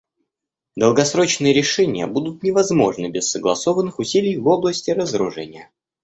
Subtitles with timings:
[0.75, 5.69] Долгосрочные решения будут невозможны без согласованных усилий в области разоружения.